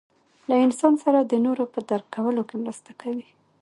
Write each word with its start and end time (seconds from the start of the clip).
له 0.49 0.55
انسان 0.65 0.93
سره 1.03 1.19
د 1.23 1.33
نورو 1.45 1.63
په 1.73 1.79
درک 1.89 2.07
کولو 2.15 2.41
کې 2.49 2.55
مرسته 2.63 2.91
کوي. 3.01 3.27